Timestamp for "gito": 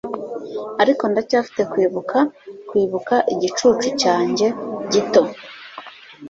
4.93-5.21